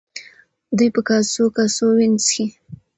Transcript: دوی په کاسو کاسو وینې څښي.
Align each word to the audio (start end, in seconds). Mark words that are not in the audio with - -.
دوی 0.77 0.89
په 0.95 1.01
کاسو 1.07 1.43
کاسو 1.55 1.85
وینې 1.97 2.19
څښي. 2.25 2.45